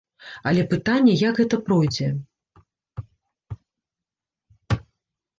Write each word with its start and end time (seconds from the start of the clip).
Але 0.51 0.61
пытанне, 0.69 1.11
як 1.23 1.35
гэта 1.41 1.55
пройдзе. 1.67 2.07